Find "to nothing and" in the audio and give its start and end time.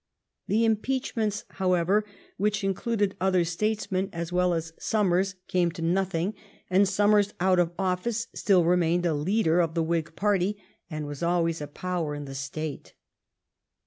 5.73-6.89